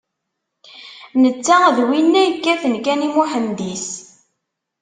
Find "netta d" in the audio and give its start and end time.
1.21-1.77